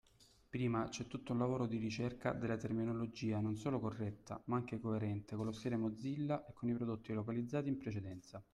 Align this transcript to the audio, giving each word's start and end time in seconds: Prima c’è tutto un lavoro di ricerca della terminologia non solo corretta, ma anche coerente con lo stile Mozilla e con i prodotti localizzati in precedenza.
Prima 0.49 0.87
c’è 0.89 1.05
tutto 1.05 1.31
un 1.33 1.37
lavoro 1.37 1.67
di 1.67 1.77
ricerca 1.77 2.33
della 2.33 2.57
terminologia 2.57 3.39
non 3.39 3.55
solo 3.55 3.79
corretta, 3.79 4.41
ma 4.45 4.55
anche 4.55 4.79
coerente 4.79 5.35
con 5.35 5.45
lo 5.45 5.51
stile 5.51 5.77
Mozilla 5.77 6.43
e 6.47 6.53
con 6.53 6.69
i 6.69 6.73
prodotti 6.73 7.13
localizzati 7.13 7.69
in 7.69 7.77
precedenza. 7.77 8.43